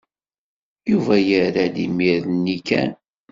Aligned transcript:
Yuba 0.91 1.15
yerra-d 1.27 1.75
imir-nni 1.85 2.57
kan. 2.67 2.91